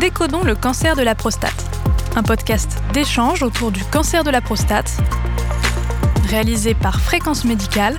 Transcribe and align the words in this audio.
Décodons 0.00 0.44
le 0.44 0.54
cancer 0.54 0.96
de 0.96 1.02
la 1.02 1.14
prostate, 1.14 1.62
un 2.16 2.22
podcast 2.22 2.78
d'échange 2.94 3.42
autour 3.42 3.70
du 3.70 3.84
cancer 3.84 4.24
de 4.24 4.30
la 4.30 4.40
prostate, 4.40 4.96
réalisé 6.26 6.72
par 6.72 7.02
Fréquence 7.02 7.44
Médicale, 7.44 7.98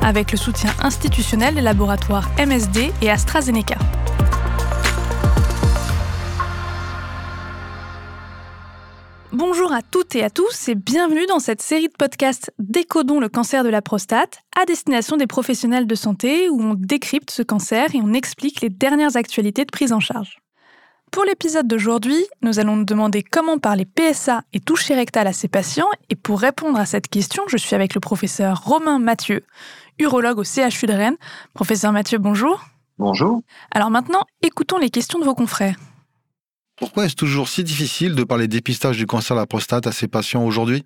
avec 0.00 0.30
le 0.30 0.38
soutien 0.38 0.70
institutionnel 0.80 1.56
des 1.56 1.60
laboratoires 1.60 2.30
MSD 2.38 2.92
et 3.02 3.10
AstraZeneca. 3.10 3.74
Bonjour 9.32 9.72
à 9.72 9.82
toutes 9.82 10.14
et 10.14 10.22
à 10.22 10.30
tous 10.30 10.68
et 10.68 10.76
bienvenue 10.76 11.26
dans 11.26 11.40
cette 11.40 11.62
série 11.62 11.88
de 11.88 11.96
podcasts 11.98 12.52
Décodons 12.60 13.18
le 13.18 13.28
cancer 13.28 13.64
de 13.64 13.70
la 13.70 13.82
prostate 13.82 14.38
à 14.56 14.64
destination 14.64 15.16
des 15.16 15.26
professionnels 15.26 15.88
de 15.88 15.94
santé 15.96 16.48
où 16.48 16.62
on 16.62 16.74
décrypte 16.74 17.32
ce 17.32 17.42
cancer 17.42 17.92
et 17.92 18.00
on 18.00 18.12
explique 18.12 18.60
les 18.60 18.70
dernières 18.70 19.16
actualités 19.16 19.64
de 19.64 19.70
prise 19.72 19.92
en 19.92 19.98
charge. 19.98 20.38
Pour 21.12 21.24
l'épisode 21.24 21.66
d'aujourd'hui, 21.66 22.26
nous 22.42 22.58
allons 22.58 22.76
nous 22.76 22.84
demander 22.84 23.22
comment 23.22 23.58
parler 23.58 23.86
PSA 23.86 24.42
et 24.52 24.60
toucher 24.60 24.94
rectal 24.94 25.26
à 25.26 25.32
ces 25.32 25.48
patients 25.48 25.88
et 26.10 26.14
pour 26.14 26.40
répondre 26.40 26.78
à 26.78 26.84
cette 26.84 27.08
question, 27.08 27.44
je 27.48 27.56
suis 27.56 27.74
avec 27.74 27.94
le 27.94 28.00
professeur 28.00 28.62
Romain 28.64 28.98
Mathieu, 28.98 29.44
urologue 29.98 30.38
au 30.38 30.44
CHU 30.44 30.86
de 30.86 30.92
Rennes. 30.92 31.16
Professeur 31.54 31.92
Mathieu, 31.92 32.18
bonjour. 32.18 32.62
Bonjour. 32.98 33.42
Alors 33.70 33.90
maintenant, 33.90 34.24
écoutons 34.42 34.78
les 34.78 34.90
questions 34.90 35.18
de 35.18 35.24
vos 35.24 35.34
confrères. 35.34 35.76
Pourquoi 36.76 37.06
est-ce 37.06 37.16
toujours 37.16 37.48
si 37.48 37.64
difficile 37.64 38.14
de 38.14 38.24
parler 38.24 38.48
dépistage 38.48 38.98
du 38.98 39.06
cancer 39.06 39.34
de 39.34 39.40
la 39.40 39.46
prostate 39.46 39.86
à 39.86 39.92
ces 39.92 40.08
patients 40.08 40.44
aujourd'hui? 40.44 40.84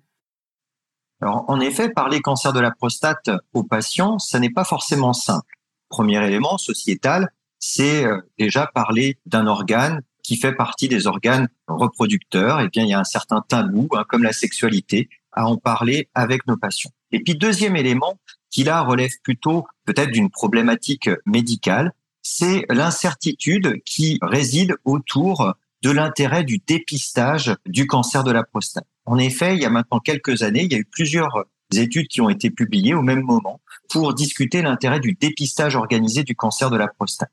Alors, 1.21 1.43
en 1.49 1.59
effet, 1.59 1.89
parler 1.89 2.21
cancer 2.21 2.53
de 2.53 2.59
la 2.61 2.71
prostate 2.71 3.29
aux 3.53 3.63
patients, 3.63 4.17
ça 4.17 4.39
n'est 4.39 4.49
pas 4.49 4.63
forcément 4.63 5.13
simple. 5.13 5.53
Premier 5.89 6.25
élément 6.25 6.57
sociétal, 6.57 7.29
c'est 7.59 8.05
euh, 8.05 8.21
déjà 8.39 8.67
parler 8.73 9.19
d'un 9.25 9.45
organe 9.45 10.01
qui 10.23 10.37
fait 10.37 10.53
partie 10.53 10.87
des 10.87 11.07
organes 11.07 11.47
reproducteurs. 11.67 12.59
Eh 12.61 12.69
bien, 12.69 12.83
il 12.83 12.89
y 12.89 12.93
a 12.93 12.99
un 12.99 13.03
certain 13.03 13.43
tabou, 13.47 13.87
hein, 13.93 14.05
comme 14.07 14.23
la 14.23 14.33
sexualité, 14.33 15.09
à 15.31 15.47
en 15.47 15.57
parler 15.57 16.09
avec 16.13 16.47
nos 16.47 16.57
patients. 16.57 16.91
Et 17.11 17.21
puis, 17.21 17.35
deuxième 17.35 17.75
élément, 17.75 18.19
qui 18.49 18.63
là 18.63 18.81
relève 18.81 19.11
plutôt 19.23 19.65
peut-être 19.85 20.11
d'une 20.11 20.29
problématique 20.29 21.09
médicale, 21.25 21.93
c'est 22.21 22.65
l'incertitude 22.69 23.81
qui 23.85 24.19
réside 24.21 24.75
autour 24.85 25.53
de 25.81 25.89
l'intérêt 25.89 26.43
du 26.43 26.59
dépistage 26.59 27.55
du 27.65 27.87
cancer 27.87 28.23
de 28.23 28.31
la 28.31 28.43
prostate. 28.43 28.85
En 29.05 29.17
effet, 29.17 29.55
il 29.55 29.61
y 29.61 29.65
a 29.65 29.69
maintenant 29.69 29.99
quelques 29.99 30.43
années, 30.43 30.63
il 30.63 30.71
y 30.71 30.75
a 30.75 30.79
eu 30.79 30.85
plusieurs 30.85 31.45
études 31.73 32.07
qui 32.07 32.21
ont 32.21 32.29
été 32.29 32.51
publiées 32.51 32.93
au 32.93 33.01
même 33.01 33.21
moment 33.21 33.61
pour 33.89 34.13
discuter 34.13 34.61
l'intérêt 34.61 34.99
du 34.99 35.13
dépistage 35.13 35.75
organisé 35.75 36.23
du 36.23 36.35
cancer 36.35 36.69
de 36.69 36.77
la 36.77 36.87
prostate. 36.87 37.31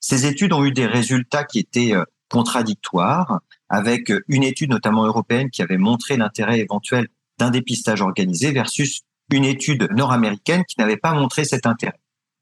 Ces 0.00 0.26
études 0.26 0.52
ont 0.52 0.64
eu 0.64 0.72
des 0.72 0.86
résultats 0.86 1.44
qui 1.44 1.58
étaient 1.58 1.94
euh, 1.94 2.04
contradictoires, 2.28 3.40
avec 3.68 4.12
une 4.28 4.42
étude 4.44 4.70
notamment 4.70 5.04
européenne 5.04 5.50
qui 5.50 5.62
avait 5.62 5.78
montré 5.78 6.16
l'intérêt 6.16 6.60
éventuel 6.60 7.08
d'un 7.38 7.50
dépistage 7.50 8.00
organisé 8.00 8.52
versus 8.52 9.02
une 9.32 9.44
étude 9.44 9.88
nord-américaine 9.92 10.64
qui 10.64 10.78
n'avait 10.78 10.96
pas 10.96 11.12
montré 11.12 11.44
cet 11.44 11.66
intérêt. 11.66 12.00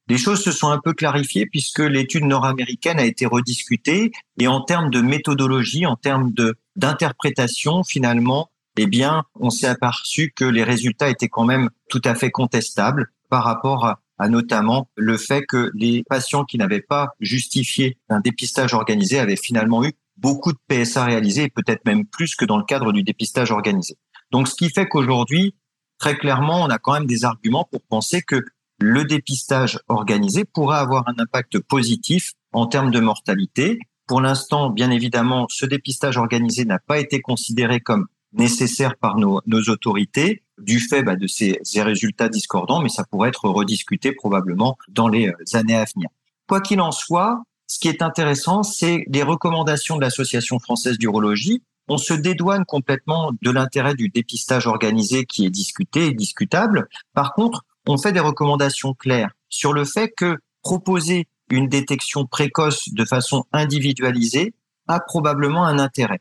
Les 0.08 0.18
choses 0.18 0.42
se 0.42 0.52
sont 0.52 0.68
un 0.68 0.78
peu 0.78 0.92
clarifiées 0.92 1.46
puisque 1.46 1.78
l'étude 1.78 2.24
nord-américaine 2.24 2.98
a 2.98 3.04
été 3.04 3.24
rediscutée 3.24 4.12
et 4.38 4.46
en 4.46 4.60
termes 4.60 4.91
de 4.91 5.00
méthodologie, 5.00 5.86
en 5.86 5.96
termes 5.96 6.32
d'interprétation, 6.76 7.82
finalement, 7.84 8.50
eh 8.76 8.86
bien, 8.86 9.24
on 9.34 9.48
s'est 9.48 9.66
aperçu 9.66 10.32
que 10.36 10.44
les 10.44 10.64
résultats 10.64 11.08
étaient 11.08 11.28
quand 11.28 11.44
même 11.44 11.70
tout 11.88 12.02
à 12.04 12.14
fait 12.14 12.30
contestables 12.30 13.10
par 13.30 13.44
rapport 13.44 13.86
à, 13.86 14.00
à 14.18 14.28
notamment 14.28 14.88
le 14.96 15.16
fait 15.16 15.44
que 15.46 15.70
les 15.74 16.04
patients 16.08 16.44
qui 16.44 16.58
n'avaient 16.58 16.80
pas 16.80 17.08
justifié 17.20 17.98
un 18.08 18.20
dépistage 18.20 18.74
organisé 18.74 19.18
avaient 19.18 19.36
finalement 19.36 19.84
eu 19.84 19.92
beaucoup 20.16 20.52
de 20.52 20.58
PSA 20.68 21.04
réalisés, 21.04 21.48
peut-être 21.48 21.84
même 21.84 22.06
plus 22.06 22.34
que 22.34 22.44
dans 22.44 22.58
le 22.58 22.64
cadre 22.64 22.92
du 22.92 23.02
dépistage 23.02 23.50
organisé. 23.50 23.96
Donc, 24.30 24.48
ce 24.48 24.54
qui 24.54 24.70
fait 24.70 24.86
qu'aujourd'hui, 24.86 25.54
très 25.98 26.16
clairement, 26.16 26.62
on 26.62 26.70
a 26.70 26.78
quand 26.78 26.92
même 26.92 27.06
des 27.06 27.24
arguments 27.24 27.69
pour 27.70 27.82
penser 27.82 28.22
que 28.22 28.44
le 28.78 29.04
dépistage 29.04 29.78
organisé 29.88 30.44
pourrait 30.44 30.78
avoir 30.78 31.08
un 31.08 31.14
impact 31.19 31.58
positif 31.60 32.32
en 32.53 32.66
termes 32.66 32.91
de 32.91 33.00
mortalité. 33.00 33.78
Pour 34.06 34.20
l'instant, 34.20 34.70
bien 34.70 34.91
évidemment, 34.91 35.47
ce 35.48 35.66
dépistage 35.66 36.19
organisé 36.19 36.64
n'a 36.64 36.78
pas 36.78 36.98
été 36.98 37.20
considéré 37.20 37.80
comme 37.80 38.06
nécessaire 38.34 38.97
par 38.97 39.17
nos, 39.17 39.41
autorités 39.69 40.43
du 40.59 40.81
fait 40.81 41.03
bah, 41.03 41.17
de 41.17 41.27
ces, 41.27 41.59
ces, 41.62 41.83
résultats 41.83 42.28
discordants, 42.28 42.81
mais 42.81 42.89
ça 42.89 43.05
pourrait 43.05 43.28
être 43.28 43.49
rediscuté 43.49 44.12
probablement 44.12 44.77
dans 44.89 45.09
les 45.09 45.28
euh, 45.28 45.56
années 45.56 45.77
à 45.77 45.84
venir. 45.84 46.09
Quoi 46.47 46.61
qu'il 46.61 46.81
en 46.81 46.93
soit, 46.93 47.43
ce 47.67 47.78
qui 47.78 47.89
est 47.89 48.03
intéressant, 48.03 48.62
c'est 48.62 49.05
les 49.09 49.22
recommandations 49.22 49.97
de 49.97 50.03
l'Association 50.03 50.59
française 50.59 50.99
d'urologie. 50.99 51.62
On 51.89 51.99
se 51.99 52.15
dédouane 52.15 52.65
complètement 52.65 53.33
de 53.43 53.50
l'intérêt 53.50 53.95
du 53.95 54.09
dépistage 54.09 54.66
organisé 54.66 55.25
qui 55.27 55.47
est 55.47 55.51
discuté 55.51 56.06
et 56.06 56.15
discutable. 56.15 56.89
Par 57.15 57.33
contre, 57.34 57.65
on 57.87 57.99
fait 57.99 58.12
des 58.12 58.21
recommandations 58.21 58.95
claires 58.95 59.33
sur 59.49 59.72
le 59.72 59.84
fait 59.84 60.12
que 60.16 60.39
proposer 60.62 61.27
une 61.51 61.69
détection 61.69 62.27
précoce 62.27 62.89
de 62.93 63.05
façon 63.05 63.45
individualisée 63.53 64.55
a 64.89 65.01
probablement 65.01 65.65
un 65.65 65.78
intérêt. 65.78 66.21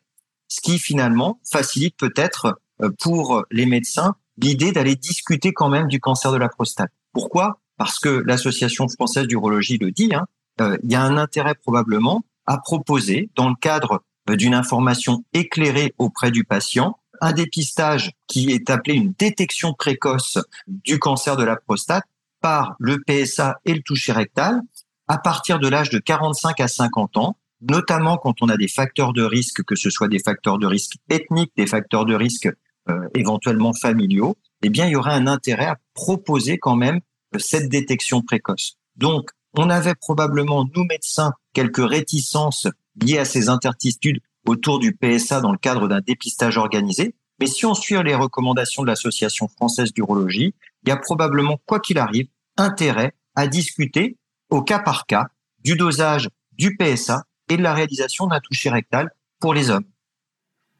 Ce 0.53 0.61
qui 0.61 0.77
finalement 0.77 1.39
facilite 1.49 1.97
peut-être 1.97 2.59
euh, 2.83 2.91
pour 2.99 3.43
les 3.49 3.65
médecins 3.65 4.15
l'idée 4.37 4.71
d'aller 4.71 4.95
discuter 4.95 5.51
quand 5.51 5.67
même 5.67 5.87
du 5.87 5.99
cancer 5.99 6.31
de 6.31 6.37
la 6.37 6.47
prostate. 6.47 6.91
Pourquoi? 7.11 7.59
Parce 7.77 7.97
que 7.97 8.21
l'Association 8.27 8.87
française 8.87 9.25
d'urologie 9.25 9.79
le 9.79 9.89
dit, 9.89 10.13
hein, 10.13 10.27
euh, 10.61 10.77
il 10.83 10.91
y 10.91 10.95
a 10.95 11.01
un 11.01 11.17
intérêt 11.17 11.55
probablement 11.55 12.21
à 12.45 12.59
proposer 12.59 13.31
dans 13.35 13.49
le 13.49 13.55
cadre 13.55 14.03
euh, 14.29 14.35
d'une 14.35 14.53
information 14.53 15.23
éclairée 15.33 15.95
auprès 15.97 16.29
du 16.29 16.43
patient 16.43 16.99
un 17.19 17.31
dépistage 17.31 18.11
qui 18.27 18.51
est 18.51 18.69
appelé 18.69 18.95
une 18.95 19.13
détection 19.17 19.73
précoce 19.73 20.37
du 20.67 20.99
cancer 20.99 21.35
de 21.35 21.43
la 21.43 21.55
prostate 21.55 22.03
par 22.41 22.75
le 22.77 23.01
PSA 23.01 23.59
et 23.65 23.73
le 23.73 23.81
toucher 23.81 24.11
rectal 24.11 24.61
à 25.07 25.17
partir 25.17 25.57
de 25.57 25.67
l'âge 25.67 25.89
de 25.89 25.97
45 25.97 26.59
à 26.59 26.67
50 26.67 27.17
ans, 27.17 27.37
notamment 27.69 28.17
quand 28.17 28.41
on 28.41 28.49
a 28.49 28.57
des 28.57 28.67
facteurs 28.67 29.13
de 29.13 29.23
risque, 29.23 29.63
que 29.63 29.75
ce 29.75 29.89
soit 29.89 30.07
des 30.07 30.19
facteurs 30.19 30.57
de 30.57 30.67
risque 30.67 30.95
ethniques, 31.09 31.51
des 31.55 31.67
facteurs 31.67 32.05
de 32.05 32.15
risque 32.15 32.49
euh, 32.89 33.07
éventuellement 33.15 33.73
familiaux, 33.73 34.35
eh 34.61 34.69
bien, 34.69 34.87
il 34.87 34.91
y 34.91 34.95
aurait 34.95 35.13
un 35.13 35.27
intérêt 35.27 35.65
à 35.65 35.77
proposer 35.93 36.57
quand 36.57 36.75
même 36.75 36.99
cette 37.37 37.69
détection 37.69 38.21
précoce. 38.21 38.77
Donc, 38.95 39.29
on 39.55 39.69
avait 39.69 39.95
probablement, 39.95 40.65
nous 40.75 40.83
médecins, 40.83 41.33
quelques 41.53 41.87
réticences 41.87 42.67
liées 43.01 43.19
à 43.19 43.25
ces 43.25 43.49
intertitudes 43.49 44.19
autour 44.45 44.79
du 44.79 44.95
PSA 44.95 45.41
dans 45.41 45.51
le 45.51 45.57
cadre 45.57 45.87
d'un 45.87 46.01
dépistage 46.01 46.57
organisé. 46.57 47.15
Mais 47.39 47.47
si 47.47 47.65
on 47.65 47.73
suit 47.73 48.01
les 48.03 48.15
recommandations 48.15 48.83
de 48.83 48.87
l'Association 48.87 49.47
française 49.47 49.93
d'urologie, 49.93 50.53
il 50.83 50.89
y 50.89 50.91
a 50.91 50.97
probablement, 50.97 51.59
quoi 51.65 51.79
qu'il 51.79 51.97
arrive, 51.97 52.27
intérêt 52.57 53.13
à 53.35 53.47
discuter 53.47 54.17
au 54.49 54.61
cas 54.61 54.79
par 54.79 55.05
cas 55.05 55.27
du 55.63 55.75
dosage 55.75 56.29
du 56.51 56.77
PSA 56.77 57.23
et 57.53 57.57
de 57.57 57.63
la 57.63 57.73
réalisation 57.73 58.27
d'un 58.27 58.39
toucher 58.39 58.69
rectal 58.69 59.11
pour 59.39 59.53
les 59.53 59.69
hommes. 59.69 59.85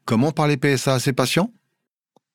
Comment 0.04 0.32
parler 0.32 0.56
PSA 0.56 0.94
à 0.94 0.98
ces 0.98 1.12
patients? 1.12 1.50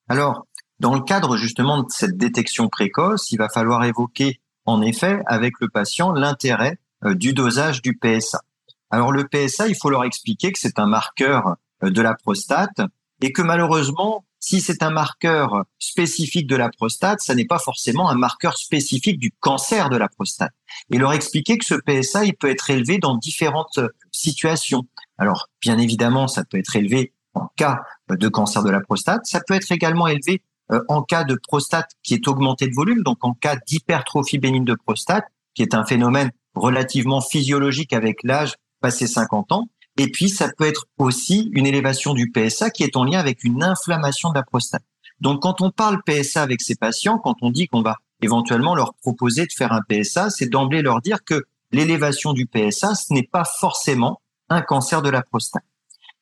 Alors, 0.08 0.48
dans 0.80 0.96
le 0.96 1.02
cadre 1.02 1.38
justement 1.38 1.84
de 1.84 1.88
cette 1.90 2.18
détection 2.18 2.70
précoce, 2.70 3.32
il 3.32 3.38
va 3.38 3.50
falloir 3.50 3.84
évoquer 3.84 4.40
en 4.66 4.82
effet 4.82 5.22
avec 5.28 5.60
le 5.60 5.68
patient 5.68 6.12
l'intérêt 6.12 6.80
euh, 7.04 7.16
du 7.16 7.34
dosage 7.34 7.82
du 7.82 7.98
PSA. 7.98 8.42
Alors 8.90 9.12
le 9.12 9.28
PSA, 9.28 9.68
il 9.68 9.76
faut 9.76 9.90
leur 9.90 10.04
expliquer 10.04 10.52
que 10.52 10.60
c'est 10.60 10.80
un 10.80 10.88
marqueur 10.88 11.56
euh, 11.84 11.92
de 11.92 12.02
la 12.02 12.16
prostate 12.16 12.82
et 13.22 13.32
que 13.34 13.42
malheureusement, 13.42 14.24
si 14.40 14.62
c'est 14.62 14.84
un 14.84 14.90
marqueur 14.90 15.66
spécifique 15.80 16.48
de 16.48 16.56
la 16.56 16.70
prostate, 16.70 17.20
ça 17.22 17.36
n'est 17.36 17.46
pas 17.46 17.60
forcément 17.60 18.10
un 18.10 18.16
marqueur 18.16 18.58
spécifique 18.58 19.20
du 19.20 19.32
cancer 19.40 19.90
de 19.90 19.98
la 19.98 20.08
prostate. 20.08 20.54
Et 20.92 20.98
leur 20.98 21.14
expliquer 21.14 21.58
que 21.58 21.66
ce 21.66 21.76
PSA, 21.76 22.26
il 22.26 22.36
peut 22.36 22.50
être 22.50 22.70
élevé 22.70 22.98
dans 22.98 23.16
différentes 23.16 23.78
euh, 23.78 23.90
situations. 24.12 24.84
Alors, 25.18 25.50
bien 25.62 25.78
évidemment, 25.78 26.28
ça 26.28 26.44
peut 26.46 26.58
être 26.58 26.76
élevé 26.76 27.14
en 27.34 27.48
cas 27.56 27.82
de 28.10 28.28
cancer 28.28 28.64
de 28.64 28.70
la 28.70 28.80
prostate. 28.80 29.26
Ça 29.26 29.42
peut 29.46 29.54
être 29.54 29.72
également 29.72 30.08
élevé 30.08 30.42
euh, 30.72 30.82
en 30.88 31.02
cas 31.02 31.24
de 31.24 31.36
prostate 31.36 31.92
qui 32.04 32.14
est 32.14 32.28
augmentée 32.28 32.68
de 32.68 32.76
volume, 32.76 33.04
donc 33.04 33.18
en 33.22 33.34
cas 33.34 33.58
d'hypertrophie 33.68 34.38
bénigne 34.38 34.66
de 34.66 34.76
prostate, 34.76 35.26
qui 35.54 35.64
est 35.64 35.74
un 35.74 35.84
phénomène 35.84 36.32
relativement 36.56 37.22
physiologique 37.22 37.94
avec 37.94 38.24
l'âge 38.24 38.56
passé 38.82 39.08
50 39.08 39.52
ans. 39.52 39.70
Et 40.00 40.10
puis, 40.10 40.30
ça 40.30 40.50
peut 40.58 40.66
être 40.66 40.86
aussi 40.98 41.50
une 41.52 41.68
élévation 41.68 42.14
du 42.14 42.32
PSA 42.32 42.70
qui 42.70 42.84
est 42.84 42.96
en 42.96 43.04
lien 43.04 43.20
avec 43.20 43.44
une 43.44 43.62
inflammation 43.62 44.30
de 44.30 44.36
la 44.36 44.44
prostate. 44.44 44.86
Donc, 45.20 45.42
quand 45.42 45.60
on 45.60 45.72
parle 45.72 46.02
PSA 46.06 46.42
avec 46.42 46.62
ces 46.62 46.76
patients, 46.76 47.18
quand 47.18 47.36
on 47.42 47.50
dit 47.50 47.68
qu'on 47.68 47.82
va 47.82 47.98
éventuellement 48.22 48.76
leur 48.76 48.94
proposer 48.94 49.46
de 49.46 49.52
faire 49.52 49.74
un 49.74 49.82
PSA, 49.82 50.30
c'est 50.30 50.48
d'emblée 50.48 50.82
leur 50.82 51.02
dire 51.02 51.26
que 51.26 51.44
l'élévation 51.74 52.32
du 52.32 52.46
PSA, 52.46 52.96
ce 52.96 53.14
n'est 53.14 53.28
pas 53.30 53.44
forcément 53.44 54.22
un 54.48 54.62
cancer 54.62 55.02
de 55.02 55.10
la 55.10 55.22
prostate. 55.22 55.66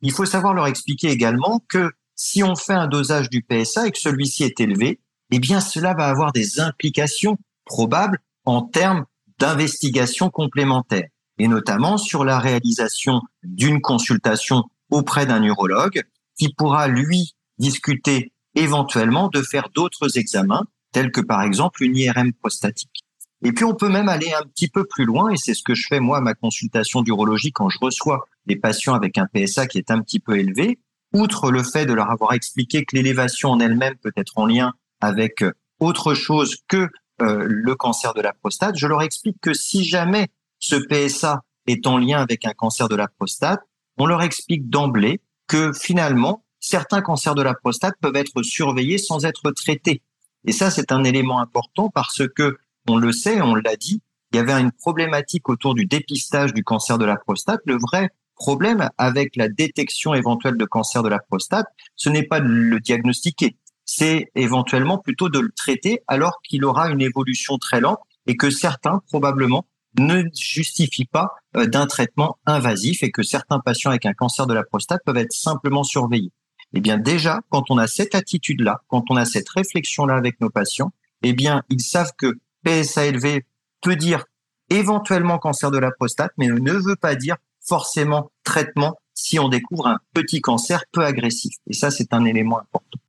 Il 0.02 0.12
faut 0.12 0.26
savoir 0.26 0.56
leur 0.56 0.66
expliquer 0.66 1.10
également 1.10 1.62
que 1.70 1.92
si 2.16 2.42
on 2.42 2.56
fait 2.56 2.74
un 2.74 2.88
dosage 2.88 3.30
du 3.30 3.44
PSA 3.44 3.86
et 3.86 3.92
que 3.92 4.00
celui-ci 4.00 4.44
est 4.44 4.60
élevé, 4.60 5.00
eh 5.30 5.38
bien, 5.38 5.62
cela 5.62 5.94
va 5.94 6.08
avoir 6.08 6.32
des 6.32 6.60
implications 6.60 7.38
probables 7.64 8.18
en 8.44 8.64
termes 8.64 9.06
d'investigation 9.38 10.32
complémentaire. 10.32 11.10
Et 11.38 11.48
notamment 11.48 11.98
sur 11.98 12.26
la 12.26 12.40
réalisation 12.40 13.22
d'une 13.44 13.82
consultation 13.82 14.64
auprès 14.90 15.26
d'un 15.26 15.44
urologue 15.44 16.04
qui 16.38 16.54
pourra 16.54 16.88
lui 16.88 17.36
discuter 17.58 18.32
éventuellement 18.56 19.30
de 19.30 19.42
faire 19.42 19.70
d'autres 19.74 20.18
examens 20.18 20.64
tels 20.92 21.12
que 21.12 21.22
par 21.22 21.42
exemple 21.42 21.84
une 21.84 21.96
IRM 21.96 22.34
prostatique. 22.34 23.04
Et 23.44 23.52
puis 23.52 23.66
on 23.66 23.76
peut 23.76 23.90
même 23.90 24.10
aller 24.10 24.34
un 24.34 24.44
petit 24.44 24.68
peu 24.68 24.86
plus 24.86 25.06
loin 25.06 25.30
et 25.30 25.38
c'est 25.38 25.54
ce 25.54 25.62
que 25.62 25.76
je 25.76 25.88
fais 25.88 26.00
moi 26.00 26.18
à 26.18 26.22
ma 26.22 26.34
consultation 26.34 27.02
d'urologie 27.02 27.52
quand 27.52 27.70
je 27.70 27.78
reçois 27.80 28.28
des 28.48 28.56
patients 28.56 28.96
avec 28.96 29.18
un 29.18 29.28
PSA 29.28 29.68
qui 29.68 29.78
est 29.78 29.92
un 29.92 30.02
petit 30.02 30.20
peu 30.20 30.40
élevé, 30.40 30.80
outre 31.14 31.52
le 31.52 31.62
fait 31.62 31.86
de 31.86 31.94
leur 31.94 32.10
avoir 32.10 32.34
expliqué 32.34 32.84
que 32.84 32.96
l'élévation 32.96 33.50
en 33.50 33.60
elle-même 33.60 33.96
peut 33.98 34.14
être 34.16 34.38
en 34.38 34.48
lien 34.48 34.74
avec 35.02 35.44
autre 35.80 36.16
chose 36.16 36.58
que 36.68 36.90
euh, 37.22 37.46
le 37.48 37.76
cancer 37.76 38.14
de 38.14 38.22
la 38.22 38.34
prostate, 38.34 38.78
je 38.78 38.88
leur 38.88 39.02
explique 39.02 39.38
que 39.42 39.54
si 39.54 39.84
jamais 39.84 40.28
ce 40.60 40.76
PSA 40.76 41.44
est 41.68 41.86
en 41.88 41.98
lien 41.98 42.20
avec 42.20 42.46
un 42.46 42.54
cancer 42.54 42.90
de 42.90 42.96
la 42.96 43.08
prostate, 43.08 43.62
on 43.98 44.06
leur 44.06 44.22
explique 44.22 44.70
d'emblée 44.70 45.22
que 45.48 45.72
finalement, 45.74 46.44
certains 46.60 47.02
cancers 47.02 47.36
de 47.36 47.42
la 47.42 47.54
prostate 47.54 47.96
peuvent 48.02 48.16
être 48.16 48.42
surveillés 48.44 48.98
sans 48.98 49.26
être 49.26 49.52
traités. 49.52 50.02
Et 50.46 50.52
ça, 50.52 50.72
c'est 50.72 50.92
un 50.92 51.04
élément 51.04 51.40
important 51.40 51.90
parce 51.90 52.24
que, 52.36 52.58
on 52.88 52.98
le 52.98 53.12
sait, 53.12 53.42
on 53.42 53.56
l'a 53.56 53.76
dit, 53.76 54.02
il 54.32 54.38
y 54.38 54.40
avait 54.40 54.54
une 54.54 54.72
problématique 54.72 55.50
autour 55.50 55.74
du 55.74 55.86
dépistage 55.86 56.54
du 56.54 56.64
cancer 56.64 56.98
de 56.98 57.06
la 57.06 57.18
prostate. 57.18 57.62
Le 57.66 57.78
vrai 57.78 58.10
problème 58.36 58.90
avec 58.98 59.36
la 59.36 59.50
détection 59.50 60.14
éventuelle 60.14 60.58
de 60.58 60.66
cancer 60.66 61.04
de 61.04 61.10
la 61.10 61.20
prostate, 61.20 61.68
ce 61.96 62.10
n'est 62.10 62.24
pas 62.24 62.40
de 62.40 62.48
le 62.48 62.80
diagnostiquer, 62.80 63.58
c'est 63.84 64.32
éventuellement 64.36 65.00
plutôt 65.00 65.30
de 65.30 65.40
le 65.40 65.52
traiter 65.52 66.04
alors 66.08 66.40
qu'il 66.48 66.64
aura 66.66 66.90
une 66.90 67.02
évolution 67.02 67.58
très 67.58 67.82
lente 67.82 68.00
et 68.28 68.38
que 68.38 68.50
certains 68.50 69.02
probablement 69.08 69.66
ne 69.98 70.24
justifient 70.34 71.06
pas 71.06 71.36
euh, 71.56 71.66
d'un 71.66 71.88
traitement 71.88 72.38
invasif 72.46 73.04
et 73.04 73.12
que 73.12 73.24
certains 73.24 73.60
patients 73.60 73.92
avec 73.92 74.06
un 74.06 74.14
cancer 74.14 74.48
de 74.48 74.54
la 74.54 74.64
prostate 74.64 75.02
peuvent 75.06 75.18
être 75.18 75.34
simplement 75.34 75.84
surveillés. 75.84 76.32
Eh 76.74 76.82
bien 76.82 76.98
déjà, 76.98 77.42
quand 77.50 77.72
on 77.72 77.78
a 77.78 77.88
cette 77.88 78.16
attitude-là, 78.16 78.82
quand 78.88 79.06
on 79.10 79.16
a 79.16 79.26
cette 79.26 79.50
réflexion-là 79.50 80.16
avec 80.16 80.40
nos 80.42 80.50
patients, 80.50 80.92
eh 81.24 81.34
bien 81.34 81.64
ils 81.70 81.82
savent 81.82 82.12
que 82.18 82.38
PSA 82.64 83.06
élevé 83.06 83.46
peut 83.82 83.96
dire 83.96 84.26
éventuellement 84.70 85.38
cancer 85.40 85.72
de 85.72 85.78
la 85.78 85.92
prostate, 85.92 86.32
mais 86.38 86.48
ne 86.48 86.74
veut 86.74 86.96
pas 86.96 87.16
dire 87.16 87.38
forcément 87.62 88.32
traitement 88.44 88.98
si 89.14 89.40
on 89.40 89.50
découvre 89.50 89.88
un 89.88 90.00
petit 90.14 90.42
cancer 90.42 90.84
peu 90.92 91.04
agressif. 91.04 91.56
Et 91.68 91.74
ça, 91.74 91.90
c'est 91.90 92.14
un 92.14 92.26
élément 92.26 92.60
important. 92.60 93.00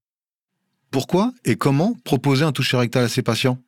Pourquoi 0.90 1.32
et 1.44 1.56
comment 1.56 1.94
proposer 2.04 2.44
un 2.44 2.52
toucher 2.52 2.76
rectal 2.76 3.04
à 3.04 3.08
ces 3.08 3.22
patients? 3.22 3.58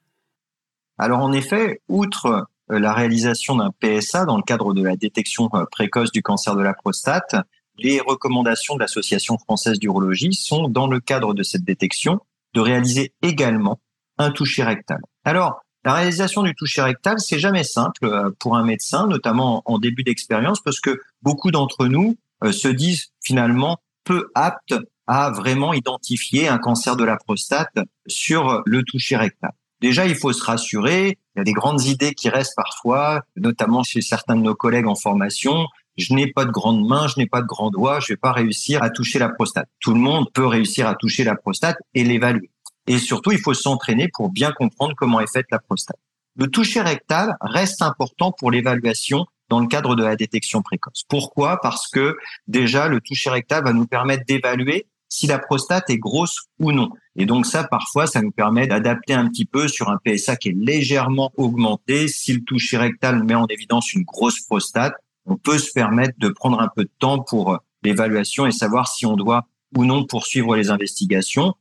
Alors 0.99 1.21
en 1.21 1.33
effet, 1.33 1.81
outre 1.89 2.49
la 2.79 2.93
réalisation 2.93 3.57
d'un 3.57 3.71
PSA 3.81 4.25
dans 4.25 4.37
le 4.37 4.43
cadre 4.43 4.73
de 4.75 4.83
la 4.83 4.97
détection 4.97 5.49
euh, 5.55 5.65
précoce 5.71 6.13
du 6.13 6.23
cancer 6.23 6.55
de 6.57 6.63
la 6.63 6.75
prostate, 6.75 7.37
les 7.79 8.01
recommandations 8.01 8.75
de 8.75 8.81
l'Association 8.81 9.39
française 9.39 9.79
d'urologie 9.79 10.35
sont, 10.35 10.69
dans 10.69 10.87
le 10.87 11.01
cadre 11.01 11.35
de 11.35 11.43
cette 11.43 11.65
détection, 11.65 12.21
de 12.55 12.61
réaliser 12.61 13.13
également 13.23 13.81
un 14.19 14.31
toucher 14.31 14.63
rectal. 14.63 15.01
Alors, 15.25 15.61
la 15.85 15.95
réalisation 15.95 16.43
du 16.43 16.55
toucher 16.55 16.83
rectal, 16.83 17.19
c'est 17.19 17.39
jamais 17.39 17.65
simple 17.65 18.05
euh, 18.05 18.31
pour 18.39 18.57
un 18.57 18.65
médecin, 18.65 19.07
notamment 19.07 19.63
en 19.65 19.79
début 19.79 20.05
d'expérience, 20.05 20.61
parce 20.61 20.81
que 20.81 21.01
beaucoup 21.23 21.51
d'entre 21.51 21.87
nous 21.87 22.17
se 22.53 22.69
disent 22.69 23.13
finalement 23.23 23.77
peu 24.03 24.31
aptes 24.35 24.75
à 25.07 25.31
vraiment 25.31 25.75
identifier 25.75 26.49
un 26.49 26.57
cancer 26.57 26.97
de 26.97 27.05
la 27.05 27.19
prostate 27.19 27.77
sur 28.07 28.63
le 28.65 28.83
toucher 28.83 29.17
rectal. 29.17 29.53
Déjà, 29.81 30.07
il 30.07 30.15
faut 30.15 30.33
se 30.33 30.45
rassurer. 30.45 31.19
Il 31.35 31.39
y 31.39 31.41
a 31.41 31.45
des 31.45 31.53
grandes 31.53 31.85
idées 31.85 32.15
qui 32.15 32.29
restent 32.29 32.57
parfois, 32.57 33.23
notamment 33.37 33.83
chez 33.83 34.01
certains 34.01 34.37
de 34.37 34.43
nos 34.43 34.55
collègues 34.55 34.87
en 34.87 34.95
formation. 34.95 35.67
Je 35.97 36.15
n'ai 36.15 36.27
pas 36.27 36.45
de 36.45 36.51
grandes 36.51 36.87
mains, 36.87 37.09
je 37.09 37.15
n'ai 37.19 37.27
pas 37.27 37.43
de 37.43 37.47
grands 37.47 37.71
doigts, 37.71 38.01
je 38.01 38.13
vais 38.13 38.17
pas 38.17 38.33
réussir 38.33 38.83
à 38.83 38.91
toucher 38.91 39.19
la 39.19 39.29
prostate. 39.29 39.69
Tout 39.81 39.93
le 39.93 40.01
monde 40.01 40.31
peut 40.33 40.47
réussir 40.47 40.87
à 40.87 40.95
toucher 40.95 41.25
la 41.25 41.35
prostate 41.35 41.77
et 41.95 42.05
l'évaluer. 42.05 42.51
Et 42.87 42.99
surtout, 42.99 43.33
il 43.33 43.39
faut 43.39 43.55
s'entraîner 43.55 44.09
pour 44.09 44.31
bien 44.31 44.53
comprendre 44.53 44.95
comment 44.97 45.21
est 45.21 45.31
faite 45.31 45.47
la 45.51 45.59
prostate. 45.59 45.99
Le 46.37 46.47
toucher 46.47 46.81
rectal 46.81 47.37
reste 47.41 47.83
important 47.83 48.33
pour 48.33 48.51
l'évaluation 48.51 49.27
dans 49.49 49.61
le 49.61 49.67
cadre 49.67 49.97
de 49.97 50.05
la 50.05 50.17
détection 50.17 50.63
précoce. 50.63 51.05
Pourquoi? 51.09 51.61
Parce 51.61 51.89
que 51.89 52.17
déjà, 52.47 52.89
le 52.89 53.01
toucher 53.01 53.31
rectal 53.31 53.65
va 53.65 53.73
nous 53.73 53.87
permettre 53.87 54.25
d'évaluer 54.25 54.87
si 55.11 55.27
la 55.27 55.39
prostate 55.39 55.91
est 55.91 55.99
grosse 55.99 56.39
ou 56.59 56.73
non. 56.73 56.91
Et 57.17 57.27
donc 57.27 57.45
ça, 57.45 57.65
parfois, 57.65 58.07
ça 58.07 58.23
nous 58.23 58.31
permet 58.31 58.67
d'adapter 58.67 59.13
un 59.13 59.29
petit 59.29 59.45
peu 59.45 59.69
sur 59.69 59.91
un 59.91 59.99
PSA 59.99 60.37
qui 60.37 60.51
est 60.51 60.57
légèrement 60.57 61.33
augmenté. 61.37 62.09
Si 62.09 62.33
le 62.33 62.43
toucher 62.43 62.79
rectal 62.79 63.23
met 63.25 63.35
en 63.35 63.47
évidence 63.49 63.93
une 63.93 64.05
grosse 64.05 64.41
prostate, 64.41 64.95
on 65.27 65.37
peut 65.37 65.59
se 65.59 65.73
permettre 65.73 66.15
de 66.19 66.29
prendre 66.29 66.61
un 66.61 66.69
peu 66.75 66.85
de 66.85 66.93
temps 66.99 67.19
pour 67.19 67.59
l'évaluation 67.83 68.47
et 68.47 68.53
savoir 68.53 68.89
si 68.89 69.05
on 69.05 69.17
doit 69.17 69.47
ou 69.77 69.85
non 69.85 70.05
poursuivre 70.07 70.57
les 70.57 70.71
investigations. 70.71 71.55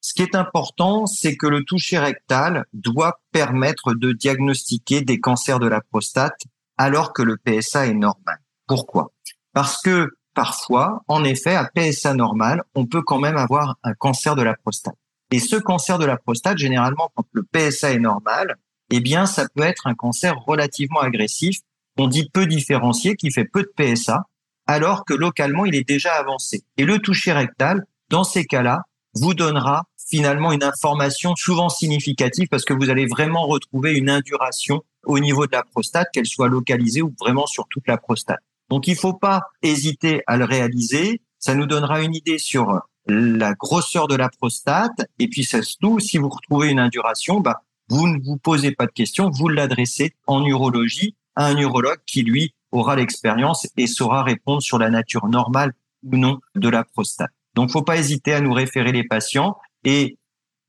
Ce 0.00 0.14
qui 0.14 0.22
est 0.22 0.34
important, 0.34 1.06
c'est 1.06 1.36
que 1.36 1.46
le 1.46 1.64
toucher 1.64 1.98
rectal 1.98 2.66
doit 2.72 3.20
permettre 3.30 3.94
de 3.94 4.12
diagnostiquer 4.12 5.00
des 5.00 5.20
cancers 5.20 5.60
de 5.60 5.68
la 5.68 5.80
prostate 5.80 6.40
alors 6.76 7.12
que 7.12 7.22
le 7.22 7.36
PSA 7.36 7.86
est 7.86 7.94
normal. 7.94 8.38
Pourquoi? 8.66 9.12
Parce 9.52 9.80
que 9.80 10.10
parfois, 10.34 11.02
en 11.08 11.24
effet, 11.24 11.54
à 11.54 11.70
PSA 11.74 12.14
normal, 12.14 12.62
on 12.74 12.86
peut 12.86 13.02
quand 13.02 13.18
même 13.18 13.36
avoir 13.36 13.76
un 13.82 13.94
cancer 13.94 14.36
de 14.36 14.42
la 14.42 14.54
prostate. 14.54 14.96
Et 15.30 15.38
ce 15.38 15.56
cancer 15.56 15.98
de 15.98 16.04
la 16.04 16.16
prostate, 16.16 16.58
généralement, 16.58 17.10
quand 17.14 17.26
le 17.32 17.42
PSA 17.42 17.92
est 17.92 17.98
normal, 17.98 18.56
eh 18.90 19.00
bien, 19.00 19.26
ça 19.26 19.46
peut 19.54 19.62
être 19.62 19.86
un 19.86 19.94
cancer 19.94 20.36
relativement 20.38 21.00
agressif, 21.00 21.56
on 21.98 22.06
dit 22.06 22.28
peu 22.30 22.46
différencié, 22.46 23.16
qui 23.16 23.30
fait 23.30 23.44
peu 23.44 23.62
de 23.62 23.72
PSA, 23.74 24.26
alors 24.66 25.04
que 25.04 25.14
localement, 25.14 25.64
il 25.64 25.74
est 25.74 25.86
déjà 25.86 26.12
avancé. 26.12 26.62
Et 26.76 26.84
le 26.84 26.98
toucher 26.98 27.32
rectal, 27.32 27.84
dans 28.10 28.24
ces 28.24 28.44
cas-là, 28.44 28.82
vous 29.14 29.34
donnera 29.34 29.84
finalement 30.08 30.52
une 30.52 30.62
information 30.62 31.34
souvent 31.36 31.68
significative 31.68 32.48
parce 32.48 32.64
que 32.64 32.74
vous 32.74 32.90
allez 32.90 33.06
vraiment 33.06 33.46
retrouver 33.46 33.94
une 33.94 34.10
induration 34.10 34.82
au 35.04 35.18
niveau 35.18 35.46
de 35.46 35.52
la 35.52 35.62
prostate, 35.62 36.08
qu'elle 36.12 36.26
soit 36.26 36.48
localisée 36.48 37.02
ou 37.02 37.14
vraiment 37.18 37.46
sur 37.46 37.66
toute 37.68 37.88
la 37.88 37.96
prostate. 37.96 38.40
Donc 38.72 38.86
il 38.86 38.96
faut 38.96 39.12
pas 39.12 39.42
hésiter 39.60 40.22
à 40.26 40.38
le 40.38 40.46
réaliser. 40.46 41.20
Ça 41.38 41.54
nous 41.54 41.66
donnera 41.66 42.00
une 42.00 42.14
idée 42.14 42.38
sur 42.38 42.80
la 43.06 43.52
grosseur 43.52 44.08
de 44.08 44.14
la 44.14 44.30
prostate. 44.30 44.98
Et 45.18 45.28
puis 45.28 45.44
surtout, 45.44 46.00
si 46.00 46.16
vous 46.16 46.30
retrouvez 46.30 46.70
une 46.70 46.78
induration, 46.78 47.40
bah, 47.40 47.64
vous 47.90 48.08
ne 48.08 48.18
vous 48.24 48.38
posez 48.38 48.72
pas 48.72 48.86
de 48.86 48.92
questions, 48.92 49.28
vous 49.28 49.48
l'adressez 49.48 50.14
en 50.26 50.46
urologie 50.46 51.14
à 51.36 51.48
un 51.48 51.58
urologue 51.58 52.00
qui, 52.06 52.22
lui, 52.22 52.54
aura 52.70 52.96
l'expérience 52.96 53.68
et 53.76 53.86
saura 53.86 54.22
répondre 54.22 54.62
sur 54.62 54.78
la 54.78 54.88
nature 54.88 55.28
normale 55.28 55.74
ou 56.02 56.16
non 56.16 56.40
de 56.54 56.70
la 56.70 56.82
prostate. 56.82 57.28
Donc, 57.52 57.70
faut 57.70 57.82
pas 57.82 57.98
hésiter 57.98 58.32
à 58.32 58.40
nous 58.40 58.54
référer 58.54 58.92
les 58.92 59.04
patients. 59.04 59.58
Et 59.84 60.16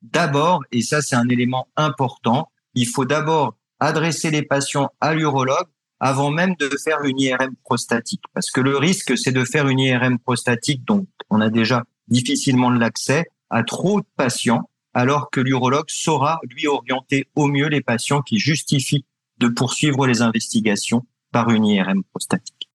d'abord, 0.01 0.61
et 0.73 0.81
ça 0.81 1.01
c'est 1.01 1.15
un 1.15 1.29
élément 1.29 1.69
important, 1.77 2.51
il 2.73 2.85
faut 2.85 3.05
d'abord 3.05 3.55
adresser 3.79 4.29
les 4.29 4.43
patients 4.43 4.89
à 4.99 5.13
l'urologue 5.13 5.69
avant 6.05 6.31
même 6.31 6.53
de 6.59 6.69
faire 6.83 7.01
une 7.05 7.17
IRM 7.17 7.55
prostatique. 7.63 8.23
Parce 8.33 8.51
que 8.51 8.59
le 8.59 8.77
risque, 8.77 9.17
c'est 9.17 9.31
de 9.31 9.45
faire 9.45 9.69
une 9.69 9.79
IRM 9.79 10.19
prostatique, 10.19 10.83
donc 10.83 11.07
on 11.29 11.39
a 11.39 11.49
déjà 11.49 11.85
difficilement 12.09 12.69
l'accès 12.69 13.27
à 13.49 13.63
trop 13.63 14.01
de 14.01 14.05
patients, 14.17 14.69
alors 14.93 15.29
que 15.31 15.39
l'urologue 15.39 15.87
saura 15.87 16.41
lui 16.43 16.67
orienter 16.67 17.29
au 17.35 17.47
mieux 17.47 17.67
les 17.67 17.79
patients 17.79 18.21
qui 18.21 18.37
justifient 18.37 19.05
de 19.37 19.47
poursuivre 19.47 20.05
les 20.05 20.21
investigations 20.21 21.05
par 21.31 21.49
une 21.51 21.65
IRM 21.65 22.03
prostatique. 22.03 22.69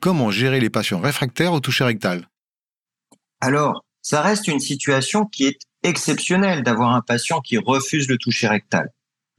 Comment 0.00 0.30
gérer 0.30 0.60
les 0.60 0.70
patients 0.70 1.00
réfractaires 1.00 1.52
au 1.52 1.60
toucher 1.60 1.84
rectal? 1.84 2.26
Alors, 3.42 3.84
ça 4.00 4.22
reste 4.22 4.48
une 4.48 4.60
situation 4.60 5.26
qui 5.26 5.44
est 5.44 5.58
exceptionnelle 5.82 6.62
d'avoir 6.62 6.94
un 6.94 7.02
patient 7.02 7.42
qui 7.42 7.58
refuse 7.58 8.08
le 8.08 8.16
toucher 8.16 8.48
rectal. 8.48 8.88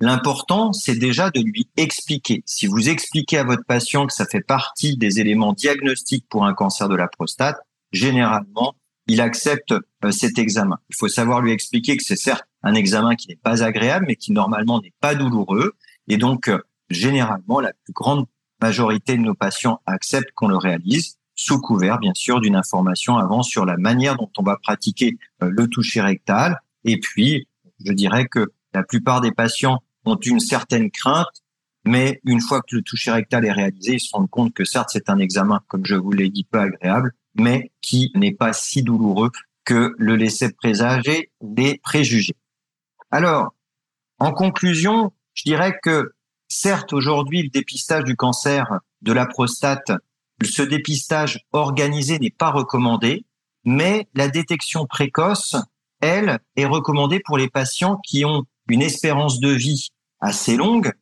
L'important, 0.02 0.74
c'est 0.74 0.96
déjà 0.96 1.30
de 1.30 1.42
lui 1.42 1.70
expliquer. 1.78 2.42
Si 2.48 2.66
vous 2.66 2.90
expliquez 2.90 3.38
à 3.38 3.44
votre 3.44 3.64
patient 3.64 4.08
que 4.08 4.14
ça 4.14 4.26
fait 4.26 4.42
partie 4.42 4.98
des 4.98 5.20
éléments 5.20 5.54
diagnostiques 5.54 6.26
pour 6.28 6.44
un 6.46 6.56
cancer 6.56 6.90
de 6.90 6.96
la 6.96 7.08
prostate, 7.08 7.60
généralement, 7.92 8.74
il 9.06 9.22
accepte 9.22 9.74
euh, 10.04 10.12
cet 10.12 10.40
examen. 10.40 10.80
Il 10.90 10.96
faut 10.96 11.08
savoir 11.08 11.42
lui 11.42 11.52
expliquer 11.52 11.98
que 11.98 12.04
c'est 12.04 12.16
certes 12.16 12.48
un 12.64 12.74
examen 12.74 13.16
qui 13.16 13.28
n'est 13.28 13.36
pas 13.36 13.64
agréable, 13.64 14.06
mais 14.08 14.16
qui 14.16 14.32
normalement 14.32 14.82
n'est 14.82 14.94
pas 15.02 15.14
douloureux. 15.14 15.74
Et 16.08 16.18
donc, 16.18 16.48
euh, 16.48 16.58
généralement, 16.90 17.60
la 17.60 17.74
plus 17.84 17.94
grande 17.94 18.26
majorité 18.60 19.18
de 19.18 19.22
nos 19.22 19.36
patients 19.36 19.82
acceptent 19.86 20.32
qu'on 20.34 20.48
le 20.48 20.58
réalise 20.58 21.18
sous 21.36 21.60
couvert, 21.60 22.00
bien 22.00 22.14
sûr, 22.16 22.40
d'une 22.40 22.56
information 22.56 23.18
avant 23.18 23.44
sur 23.44 23.66
la 23.66 23.78
manière 23.78 24.16
dont 24.16 24.32
on 24.38 24.44
va 24.44 24.58
pratiquer 24.58 25.20
euh, 25.44 25.50
le 25.52 25.68
toucher 25.68 26.02
rectal. 26.02 26.60
Et 26.86 27.00
puis, 27.00 27.48
je 27.86 27.94
dirais 27.94 28.26
que 28.28 28.52
la 28.74 28.82
plupart 28.82 29.22
des 29.22 29.32
patients 29.32 29.84
ont 30.06 30.18
une 30.18 30.40
certaine 30.40 30.92
crainte, 30.92 31.44
mais 31.86 32.22
une 32.26 32.42
fois 32.42 32.62
que 32.62 32.76
le 32.76 32.82
toucher 32.82 33.12
rectal 33.12 33.46
est 33.46 33.52
réalisé, 33.52 33.94
ils 33.94 34.00
se 34.00 34.10
rendent 34.14 34.30
compte 34.30 34.54
que 34.54 34.66
certes 34.66 34.90
c'est 34.92 35.10
un 35.10 35.20
examen, 35.20 35.62
comme 35.68 35.86
je 35.86 35.96
vous 35.96 36.12
l'ai 36.12 36.30
dit, 36.30 36.44
peu 36.44 36.60
agréable, 36.60 37.14
mais 37.36 37.72
qui 37.82 38.12
n'est 38.16 38.34
pas 38.34 38.54
si 38.54 38.84
douloureux 38.84 39.32
que 39.66 39.94
le 39.98 40.16
laisser 40.16 40.52
présager 40.52 41.32
des 41.42 41.80
préjugés. 41.84 42.36
Alors, 43.10 43.54
en 44.20 44.32
conclusion, 44.32 45.12
je 45.34 45.44
dirais 45.44 45.80
que 45.82 46.14
Certes, 46.54 46.92
aujourd'hui, 46.92 47.44
le 47.44 47.50
dépistage 47.50 48.04
du 48.04 48.18
cancer 48.18 48.82
de 49.02 49.14
la 49.14 49.26
prostate, 49.26 49.94
ce 50.44 50.62
dépistage 50.62 51.40
organisé 51.54 52.20
n'est 52.20 52.30
pas 52.30 52.52
recommandé, 52.52 53.26
mais 53.64 54.10
la 54.16 54.28
détection 54.28 54.86
précoce, 54.86 55.56
elle, 56.02 56.40
est 56.58 56.66
recommandée 56.66 57.22
pour 57.24 57.38
les 57.38 57.48
patients 57.48 58.02
qui 58.06 58.26
ont 58.26 58.44
une 58.72 58.82
espérance 58.82 59.40
de 59.40 59.50
vie 59.50 59.90
assez 60.20 60.56
longue 60.56 60.94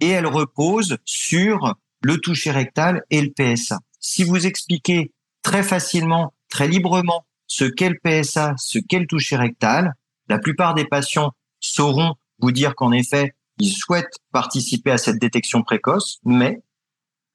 et 0.00 0.08
elle 0.08 0.26
repose 0.26 0.98
sur 1.04 1.74
le 2.02 2.18
toucher 2.18 2.50
rectal 2.50 3.02
et 3.10 3.22
le 3.22 3.30
PSA. 3.30 3.78
Si 4.00 4.24
vous 4.24 4.46
expliquez 4.46 5.12
très 5.42 5.62
facilement, 5.62 6.34
très 6.48 6.68
librement 6.68 7.24
ce 7.46 7.64
qu'est 7.64 7.90
le 7.90 7.98
PSA, 8.02 8.54
ce 8.58 8.78
qu'est 8.78 8.98
le 8.98 9.06
toucher 9.06 9.36
rectal, 9.36 9.94
la 10.28 10.38
plupart 10.38 10.74
des 10.74 10.84
patients 10.84 11.32
sauront 11.60 12.14
vous 12.40 12.50
dire 12.50 12.74
qu'en 12.74 12.92
effet, 12.92 13.34
ils 13.58 13.72
souhaitent 13.72 14.16
participer 14.32 14.90
à 14.90 14.98
cette 14.98 15.20
détection 15.20 15.62
précoce, 15.62 16.18
mais 16.24 16.62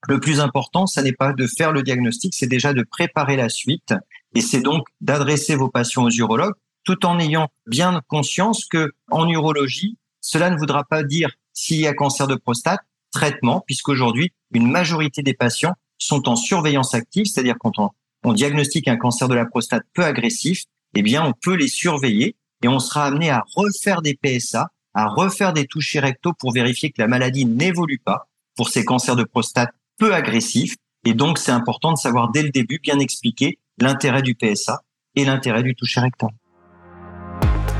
le 0.07 0.19
plus 0.19 0.39
important, 0.39 0.85
ça 0.85 1.01
n'est 1.01 1.13
pas 1.13 1.33
de 1.33 1.47
faire 1.47 1.71
le 1.71 1.83
diagnostic, 1.83 2.33
c'est 2.33 2.47
déjà 2.47 2.73
de 2.73 2.83
préparer 2.83 3.37
la 3.37 3.49
suite 3.49 3.93
et 4.35 4.41
c'est 4.41 4.61
donc 4.61 4.87
d'adresser 5.01 5.55
vos 5.55 5.69
patients 5.69 6.03
aux 6.03 6.11
urologues 6.11 6.55
tout 6.83 7.05
en 7.05 7.19
ayant 7.19 7.49
bien 7.67 8.01
conscience 8.07 8.65
que 8.65 8.93
en 9.11 9.27
urologie, 9.27 9.97
cela 10.21 10.49
ne 10.49 10.57
voudra 10.57 10.83
pas 10.83 11.03
dire 11.03 11.31
s'il 11.53 11.79
y 11.79 11.87
a 11.87 11.93
cancer 11.93 12.27
de 12.27 12.35
prostate, 12.35 12.81
traitement, 13.11 13.63
puisqu'aujourd'hui, 13.65 14.31
une 14.53 14.69
majorité 14.69 15.23
des 15.23 15.33
patients 15.33 15.73
sont 15.97 16.29
en 16.29 16.35
surveillance 16.35 16.93
active, 16.93 17.25
c'est-à-dire 17.25 17.55
quand 17.59 17.79
on, 17.79 17.89
diagnostique 18.33 18.89
un 18.89 18.97
cancer 18.97 19.29
de 19.29 19.35
la 19.35 19.45
prostate 19.45 19.83
peu 19.93 20.03
agressif, 20.03 20.65
eh 20.95 21.01
bien, 21.01 21.25
on 21.25 21.31
peut 21.31 21.55
les 21.55 21.69
surveiller 21.69 22.35
et 22.61 22.67
on 22.67 22.79
sera 22.79 23.05
amené 23.05 23.29
à 23.29 23.45
refaire 23.55 24.01
des 24.01 24.19
PSA, 24.21 24.69
à 24.93 25.07
refaire 25.07 25.53
des 25.53 25.65
touchés 25.65 26.01
rectaux 26.01 26.33
pour 26.33 26.51
vérifier 26.51 26.89
que 26.91 27.01
la 27.01 27.07
maladie 27.07 27.45
n'évolue 27.45 27.99
pas 27.99 28.27
pour 28.57 28.67
ces 28.67 28.83
cancers 28.83 29.15
de 29.15 29.23
prostate 29.23 29.69
peu 29.97 30.13
agressifs. 30.13 30.75
Et 31.05 31.13
donc, 31.13 31.37
c'est 31.37 31.51
important 31.51 31.93
de 31.93 31.97
savoir 31.97 32.29
dès 32.29 32.43
le 32.43 32.49
début 32.49 32.79
bien 32.79 32.99
expliquer 32.99 33.59
l'intérêt 33.77 34.23
du 34.23 34.35
PSA 34.35 34.81
et 35.15 35.23
l'intérêt 35.23 35.63
du 35.63 35.73
toucher 35.73 36.01
rectal. 36.01 36.31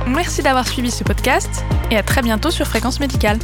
Merci 0.07 0.41
d'avoir 0.41 0.67
suivi 0.67 0.89
ce 0.89 1.03
podcast 1.03 1.63
et 1.91 1.97
à 1.97 2.03
très 2.03 2.21
bientôt 2.21 2.49
sur 2.49 2.65
Fréquence 2.65 2.99
Médicale. 2.99 3.39